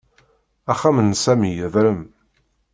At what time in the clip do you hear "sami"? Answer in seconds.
1.23-1.51